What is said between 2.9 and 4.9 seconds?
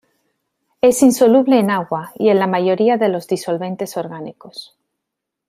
de los disolventes orgánicos.